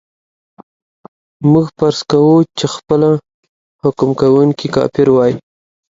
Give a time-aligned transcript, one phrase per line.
[1.51, 3.09] موږ فرض کوو چې خپله
[3.83, 5.33] حکم کوونکی کافر وای.